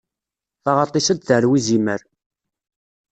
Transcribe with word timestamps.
Taɣaṭ-is 0.63 1.07
ad 1.13 1.17
d-tarew 1.19 1.53
izimer. 1.59 2.01